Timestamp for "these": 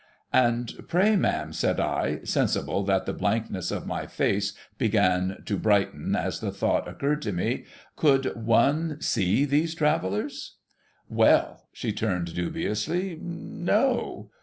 9.45-9.75